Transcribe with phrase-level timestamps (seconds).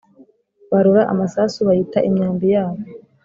[0.71, 2.79] Barora amasasu, bayita imyambi yabo;